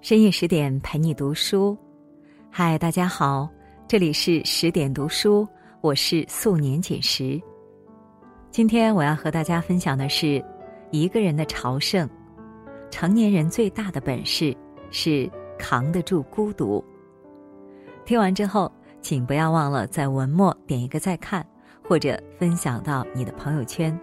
[0.00, 1.76] 深夜十点陪你读书，
[2.52, 3.48] 嗨，大家好，
[3.88, 5.46] 这里是十点读书，
[5.80, 7.38] 我是素年锦时。
[8.48, 10.42] 今天我要和大家分享的是
[10.92, 12.08] 一个人的朝圣。
[12.90, 14.56] 成年人最大的本事
[14.92, 15.28] 是
[15.58, 16.82] 扛得住孤独。
[18.04, 18.70] 听完之后，
[19.02, 21.44] 请不要忘了在文末点一个再看，
[21.82, 23.98] 或者分享到你的朋友圈。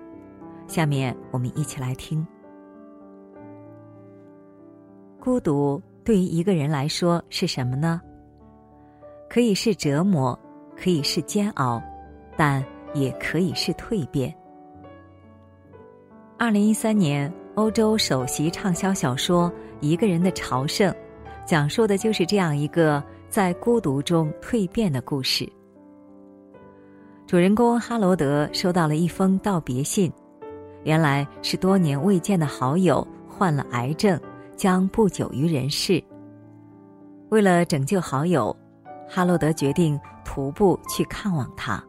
[0.68, 2.26] 下面我们一起来听。
[5.26, 8.00] 孤独对于一个人来说是什么呢？
[9.28, 10.40] 可以是折磨，
[10.78, 11.82] 可以是煎熬，
[12.38, 14.32] 但也可以是蜕变。
[16.38, 19.50] 二零一三年，欧洲首席畅销小说
[19.80, 20.94] 《一个人的朝圣》，
[21.44, 25.52] 讲述的就是这样一个在孤独中蜕变的故事。
[27.26, 30.14] 主人公哈罗德收到了一封道别信，
[30.84, 34.22] 原来是多年未见的好友患了癌症。
[34.56, 36.04] 将不久于人世。
[37.30, 38.56] 为了拯救好友，
[39.08, 41.84] 哈罗德决定徒步去看望他。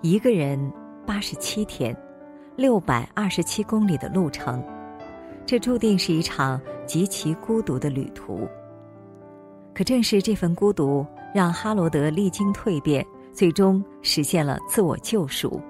[0.00, 0.72] 一个人
[1.06, 1.96] 八十七天，
[2.56, 4.62] 六百二十七公里的路程，
[5.46, 8.48] 这注定是一场极其孤独的旅途。
[9.74, 15.60] 可正是这份孤独，让哈罗德历经蜕变，最终实现了自我救赎。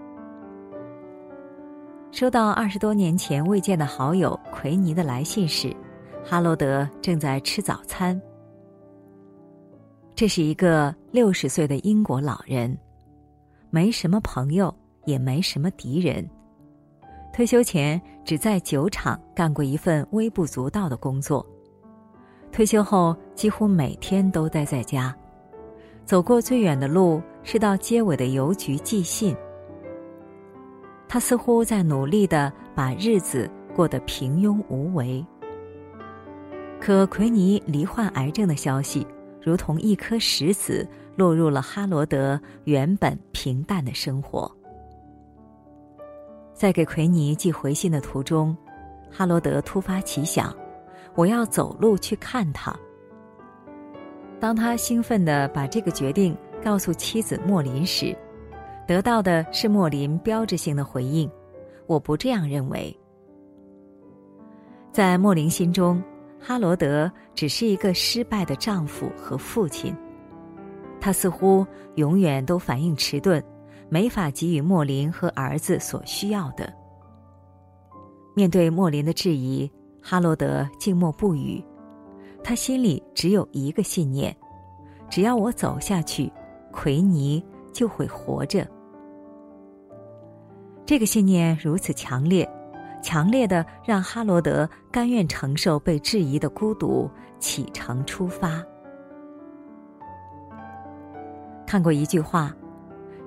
[2.13, 5.75] 收到二十多年前未见的好友奎尼的来信时，
[6.23, 8.21] 哈罗德正在吃早餐。
[10.15, 12.77] 这是一个六十岁的英国老人，
[13.71, 14.73] 没什么朋友，
[15.07, 16.29] 也没什么敌人。
[17.33, 21.45] 退休前只在酒厂干过一份微不足道的工作，
[22.53, 25.17] 退休后几乎每天都待在家，
[26.05, 29.35] 走过最远的路是到街尾的邮局寄信。
[31.13, 33.47] 他似乎在努力的把日子
[33.77, 35.23] 过得平庸无为，
[36.81, 39.07] 可奎尼罹患癌症的消息，
[39.39, 44.51] 如同一颗石子落入了哈罗德原本平淡的生活。
[46.55, 48.57] 在给奎尼寄回信的途中，
[49.11, 50.51] 哈罗德突发奇想，
[51.15, 52.75] 我要走路去看他。
[54.41, 58.17] 当他兴奋的把这个决定告诉妻子莫林时，
[58.85, 61.31] 得到的是莫林标志性的回应
[61.87, 62.95] ：“我不这样认为。”
[64.93, 66.03] 在莫林心中，
[66.41, 69.95] 哈罗德只是一个失败的丈夫和父亲。
[71.01, 73.43] 他似乎永远都反应迟钝，
[73.89, 76.71] 没法给予莫林和儿子所需要的。
[78.35, 79.71] 面对莫林的质疑，
[80.03, 81.63] 哈罗德静默不语。
[82.43, 84.37] 他心里只有一个信念：
[85.09, 86.31] 只要我走下去，
[86.73, 87.43] 奎尼。
[87.73, 88.69] 就会活着。
[90.85, 92.49] 这个信念如此强烈，
[93.03, 98.63] 强烈的让哈罗德甘愿承受被质疑的孤独，启程出发。
[101.67, 102.55] 看过一句话：“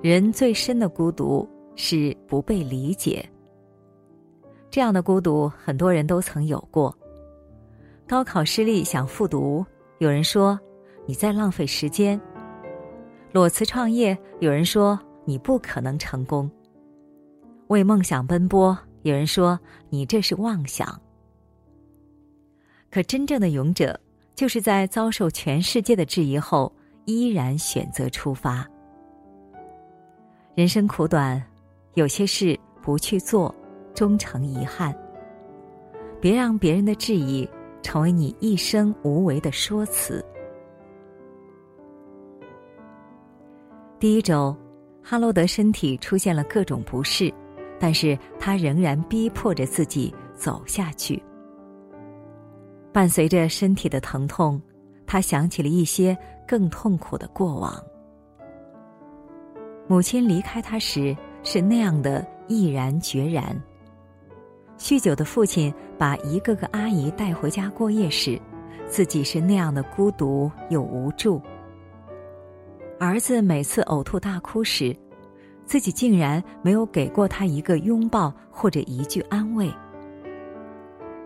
[0.04, 3.28] 人最深的孤独是不被理解。”
[4.70, 6.96] 这样的孤独，很多人都曾有过。
[8.08, 9.66] 高考失利想复读，
[9.98, 10.60] 有人说
[11.08, 12.20] ：“你在浪费时间。”
[13.34, 16.48] 裸辞创业，有人说你不可能成功；
[17.68, 19.60] 为梦想奔波，有人说
[19.90, 21.00] 你这是妄想。
[22.92, 24.00] 可真正的勇者，
[24.36, 26.72] 就是在遭受全世界的质疑后，
[27.06, 28.66] 依然选择出发。
[30.54, 31.44] 人生苦短，
[31.96, 33.54] 有些事不去做，
[33.94, 34.96] 终成遗憾。
[36.22, 37.48] 别让别人的质疑
[37.82, 40.24] 成为你一生无为的说辞。
[44.00, 44.56] 第一周，
[45.04, 47.34] 哈罗德身体出现了各种不适，
[47.80, 51.22] 但是他仍然逼迫着自己走下去。
[52.92, 54.62] 伴随着身体的疼痛，
[55.06, 57.76] 他想起了一些更痛苦的过往。
[59.88, 63.56] 母亲离开他时是那样的毅然决然。
[64.78, 68.40] 酗酒的父亲把一个个阿姨带回家过夜时，
[68.88, 71.42] 自己是那样的孤独又无助。
[73.00, 74.96] 儿子每次呕吐大哭时，
[75.66, 79.72] 自己竟然没有给过他一个拥抱或者一句安慰。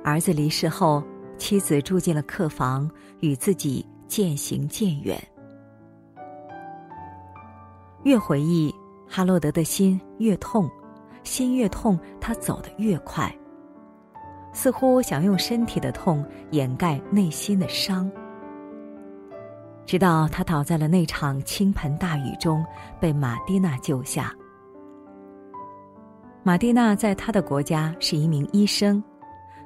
[0.03, 1.03] 儿子离世后，
[1.37, 2.89] 妻子住进了客房，
[3.19, 5.21] 与自己渐行渐远。
[8.03, 8.73] 越回忆，
[9.07, 10.69] 哈洛德的心越痛，
[11.23, 13.29] 心越痛，他走得越快，
[14.53, 18.09] 似乎想用身体的痛掩盖内心的伤。
[19.89, 22.63] 直到他倒在了那场倾盆大雨中，
[22.99, 24.31] 被玛蒂娜救下。
[26.43, 29.03] 玛蒂娜在他的国家是一名医生，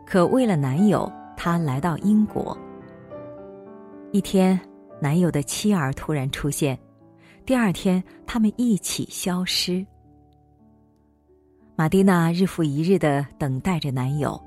[0.05, 2.57] 可为了男友，她来到英国。
[4.13, 4.57] 一天，
[5.01, 6.79] 男友的妻儿突然出现，
[7.45, 9.85] 第二天他们一起消失。
[11.75, 14.41] 玛蒂娜日复一日的等待着男友，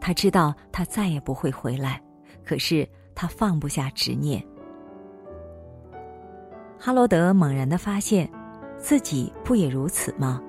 [0.00, 2.00] 她知道他再也不会回来，
[2.42, 4.42] 可是她放不下执念。
[6.84, 8.28] 哈罗德猛然的发现，
[8.76, 10.42] 自己不也如此吗？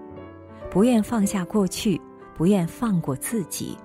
[0.68, 2.02] 不愿放下过去，
[2.36, 3.78] 不愿放过自己。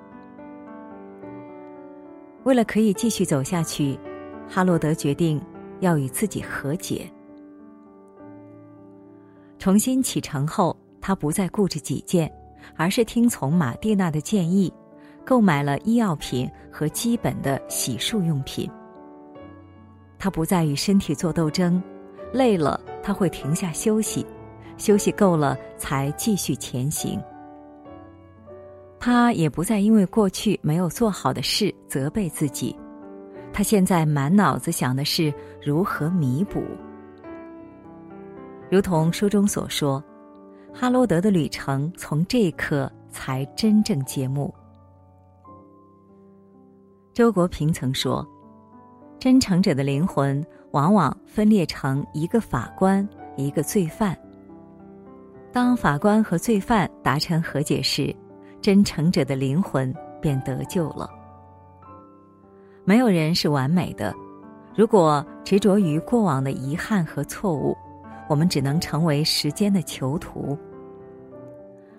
[2.44, 4.00] 为了可以继续走下去，
[4.48, 5.38] 哈罗德决定
[5.80, 7.06] 要与自己和解。
[9.58, 10.74] 重新启程后。
[11.00, 12.30] 他不再固执己见，
[12.76, 14.70] 而是听从马蒂娜的建议，
[15.24, 18.68] 购买了医药品和基本的洗漱用品。
[20.18, 21.80] 他不再与身体做斗争，
[22.32, 24.26] 累了他会停下休息，
[24.76, 27.20] 休息够了才继续前行。
[28.98, 32.74] 他也不再因为过去没有做好的事责备自己，
[33.52, 35.32] 他现在满脑子想的是
[35.62, 36.62] 如何弥补。
[38.70, 40.02] 如同书中所说。
[40.70, 44.54] 哈罗德的旅程从这一刻才真正揭幕。
[47.12, 48.24] 周国平曾说
[49.18, 50.44] ：“真诚者的灵魂
[50.78, 54.16] 往往分裂成一个法官，一个罪犯。
[55.50, 58.14] 当法官和罪犯达成和解时，
[58.62, 61.10] 真诚者的灵魂便得救了。
[62.84, 64.14] 没有人是完美的，
[64.76, 67.76] 如果执着于过往的遗憾和错误。”
[68.28, 70.56] 我们只能成为时间的囚徒。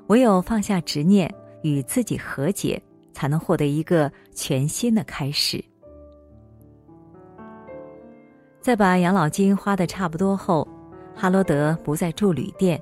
[0.07, 1.33] 唯有放下执念，
[1.63, 2.79] 与自己和解，
[3.13, 5.61] 才能获得一个全新的开始。
[8.61, 10.67] 在把养老金花的差不多后，
[11.15, 12.81] 哈罗德不再住旅店，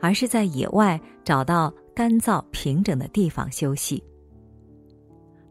[0.00, 4.02] 而是在野外找到干燥平整的地方休息。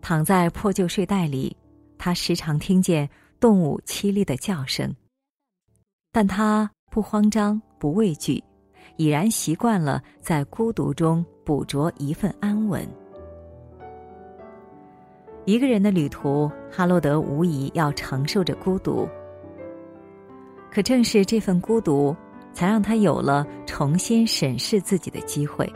[0.02, 1.56] 躺在破旧睡袋里，
[1.98, 4.94] 他时常听见动物凄厉的叫声，
[6.12, 6.70] 但他。
[6.92, 8.42] 不慌张，不畏惧，
[8.96, 12.88] 已然习惯了在孤独中捕捉一份安稳。
[15.44, 19.06] 一个人的旅途，哈罗德无疑要承受着孤独。
[20.76, 22.14] 可正是这份孤独，
[22.52, 25.72] 才让他有了重新审视自己的机会。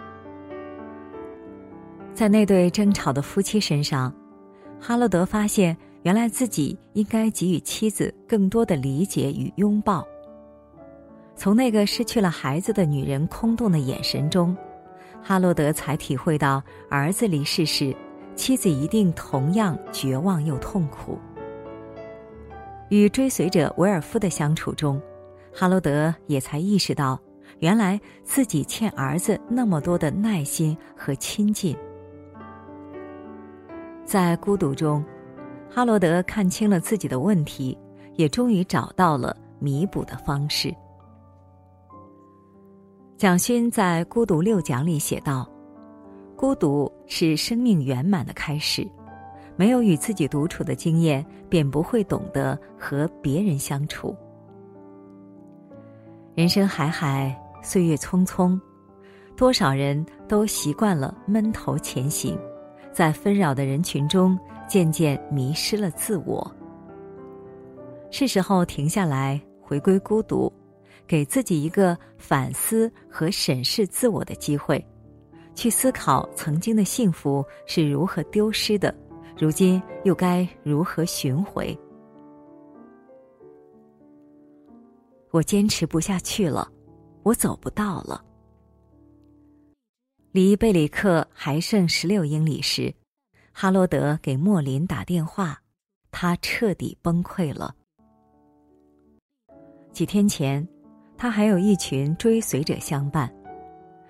[2.13, 4.13] 在那对争吵的夫妻身上，
[4.77, 10.05] 哈罗德发现，原来自己应该给予妻子更多的理解与拥抱。
[11.33, 14.53] 从那个失去了孩子的女人空洞的眼神中，
[15.23, 17.95] 哈罗德才体会到儿子离世时，
[18.35, 21.17] 妻子一定同样绝望又痛苦。
[22.89, 25.01] 与追随者维尔夫的相处中，
[25.53, 27.19] 哈罗德也才意识到，
[27.59, 31.75] 原来自己欠儿子那么多的耐心和亲近。
[34.05, 35.03] 在孤独中，
[35.69, 37.77] 哈罗德看清了自己的问题，
[38.15, 40.73] 也终于找到了弥补的方式。
[43.17, 45.47] 蒋勋在《孤独六讲》里写道
[46.35, 48.87] ：“孤独是生命圆满的开始，
[49.59, 54.15] 没有与自己独处的经验，便不会懂得和别人相处。
[56.33, 58.57] 人生海海，岁月匆匆，
[59.35, 62.39] 多少人都习惯了闷头前行，
[62.93, 66.49] 在纷扰的人群中渐渐迷失了自我。
[68.11, 70.49] 是时候停下来，回归孤独。”
[71.05, 74.81] 给自己一个反思和审视自我的机会，
[75.55, 78.95] 去思考曾经的幸福是如何丢失的，
[79.39, 81.77] 如今又该如何寻回？
[85.31, 86.69] 我坚持不下去了，
[87.23, 88.23] 我走不到了。
[90.33, 92.93] 离贝里克还剩十六英里时，
[93.53, 95.61] 哈罗德给莫林打电话，
[96.11, 97.73] 他彻底崩溃了。
[99.93, 100.67] 几天前。
[101.21, 103.29] 他还有一群追随者相伴。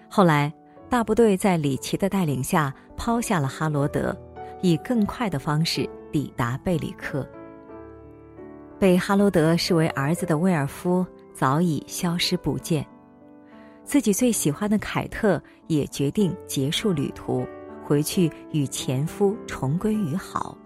[0.07, 0.53] 后来，
[0.91, 4.15] 大部队在里奇的带领下抛下了哈罗德，
[4.62, 7.28] 以更快的方式抵达贝里克。
[8.78, 12.86] 被哈罗德视为儿子的威尔夫早已消失不见，
[13.84, 17.46] 自己最喜欢的凯特也决定结束旅途，
[17.84, 20.58] 回去与前夫重归于好。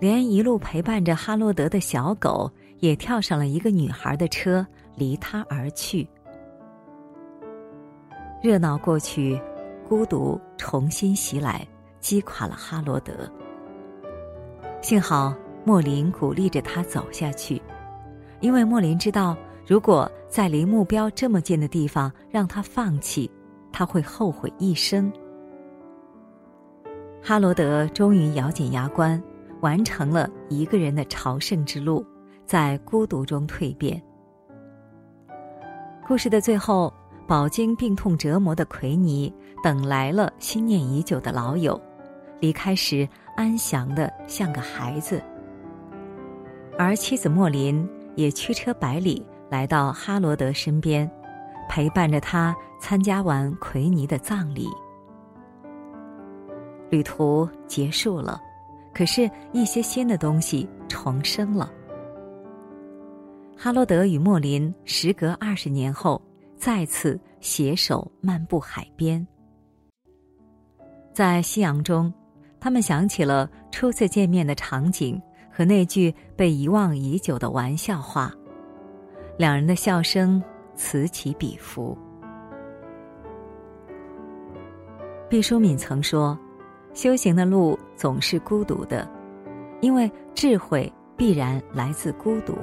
[0.00, 4.66] 连一路陪伴着哈罗德的小狗也跳上了一个女孩的车。
[4.96, 6.08] 离他而去，
[8.40, 9.36] 热闹过去，
[9.88, 11.66] 孤独重新袭来，
[12.04, 13.14] 击垮了哈罗德。
[14.82, 15.34] 幸好
[15.64, 17.60] 莫林鼓励着他走下去，
[18.40, 19.34] 因为莫林知道，
[19.66, 23.30] 如果在离目标这么近的地方让他放弃，
[23.72, 25.10] 他会后悔一生。
[27.22, 29.20] 哈罗德终于咬紧牙关，
[29.62, 32.04] 完成了一个人的朝圣之路，
[32.44, 33.98] 在孤独中蜕变。
[36.06, 36.92] 故事的最后，
[37.26, 39.32] 饱经病痛折磨的奎尼
[39.62, 41.80] 等来了心念已久的老友，
[42.44, 45.22] 离开时安详的像个孩子。
[46.76, 51.10] 而妻子莫林也驱车百里来到哈罗德身边，
[51.70, 54.68] 陪伴着他参加完奎尼的葬礼。
[56.90, 58.38] 旅途结束了，
[58.92, 61.72] 可是，一些新的东西重生了。
[63.56, 66.20] 哈罗德与莫林时隔二十年后
[66.58, 69.26] 再次携手漫步海边，
[71.14, 72.12] 在夕阳中，
[72.64, 75.20] 他们想起了初次见面的场景
[75.52, 78.32] 和那句被遗忘已久的玩笑话，
[79.36, 80.42] 两人的笑声
[80.74, 81.94] 此起彼伏。
[85.28, 86.38] 毕淑敏曾说。
[86.94, 89.06] 修行的路总是孤独的，
[89.80, 92.56] 因为智慧必然来自孤独。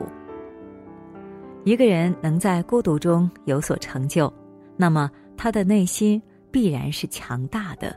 [1.65, 4.33] 一个人能在孤独中有所成就，
[4.77, 7.95] 那么他的内心必然是强大的。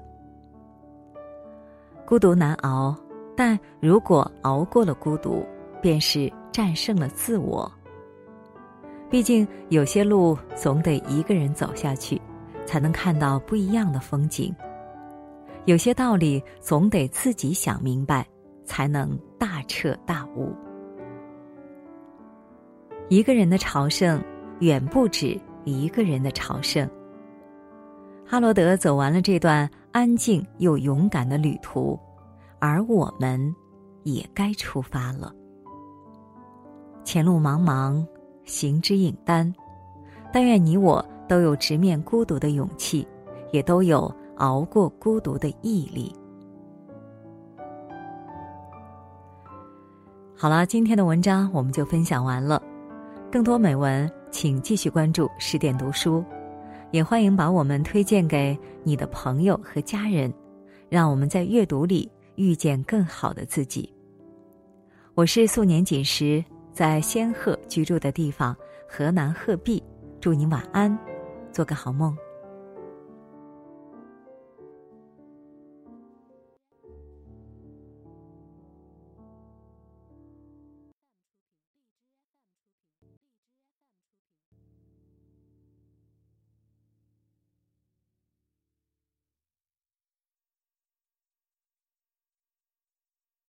[2.07, 2.95] 孤独难熬，
[3.35, 5.45] 但如果熬过了孤独，
[5.81, 7.71] 便是战胜了自我。
[9.09, 12.21] 毕竟有些路总得一个人走下去，
[12.67, 14.55] 才能看到不一样的风景。
[15.65, 18.27] 有些道理总得自己想明白，
[18.67, 20.53] 才能大彻大悟。
[23.09, 24.23] 一个人的朝圣，
[24.61, 26.89] 远不止一个人的朝圣。
[28.27, 31.97] 哈罗德走完了这段安静又勇敢的旅途，
[32.59, 33.55] 而我们，
[34.03, 35.33] 也该出发了。
[37.05, 38.05] 前路茫茫，
[38.45, 39.55] 行之影单，
[40.33, 43.07] 但愿你我都有直面孤独的勇气，
[43.53, 44.13] 也都有。
[44.39, 46.13] 熬过孤独的毅力。
[50.37, 52.61] 好了，今天的文章我们就分享完了。
[53.31, 56.25] 更多美文，请继续关注十点读书，
[56.95, 60.33] 也欢迎把我们推荐给你的朋友和家人，
[60.89, 63.93] 让我们在阅读里遇见更好的自己。
[65.17, 68.57] 我是素年锦时，在仙鹤居住的地方
[68.89, 69.83] 河南鹤壁，
[70.21, 70.97] 祝你晚安，
[71.51, 72.17] 做个好梦。